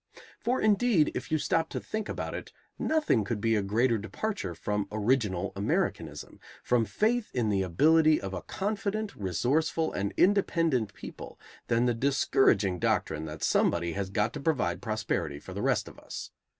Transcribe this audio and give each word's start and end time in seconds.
For 0.39 0.59
indeed, 0.59 1.11
if 1.13 1.31
you 1.31 1.37
stop 1.37 1.69
to 1.69 1.79
think 1.79 2.09
about 2.09 2.33
it, 2.33 2.51
nothing 2.79 3.23
could 3.23 3.39
be 3.39 3.55
a 3.55 3.61
greater 3.61 3.99
departure 3.99 4.55
from 4.55 4.87
original 4.91 5.53
Americanism, 5.55 6.39
from 6.63 6.85
faith 6.85 7.29
in 7.35 7.49
the 7.49 7.61
ability 7.61 8.19
of 8.19 8.33
a 8.33 8.41
confident, 8.41 9.15
resourceful, 9.15 9.93
and 9.93 10.11
independent 10.17 10.95
people, 10.95 11.39
than 11.67 11.85
the 11.85 11.93
discouraging 11.93 12.79
doctrine 12.79 13.25
that 13.25 13.43
somebody 13.43 13.91
has 13.93 14.09
got 14.09 14.33
to 14.33 14.39
provide 14.39 14.81
prosperity 14.81 15.37
for 15.37 15.53
the 15.53 15.61
rest 15.61 15.87
of 15.87 15.99
us. 15.99 16.31